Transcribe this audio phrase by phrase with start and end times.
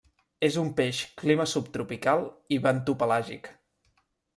[0.47, 2.27] És un peix clima subtropical
[2.59, 3.57] i bentopelàgic.